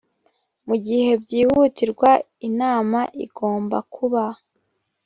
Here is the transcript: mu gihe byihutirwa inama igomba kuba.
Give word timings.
mu 0.67 0.75
gihe 0.85 1.09
byihutirwa 1.23 2.09
inama 2.47 2.99
igomba 3.25 3.77
kuba. 3.93 4.23